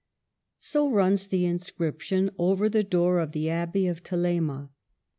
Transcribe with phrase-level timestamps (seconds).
[0.57, 4.69] So runs the inscription over the door of the Abbey of Thelema.